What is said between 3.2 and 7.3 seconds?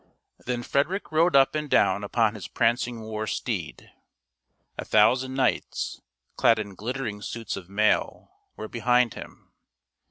steed. A thousand knights, clad in glittering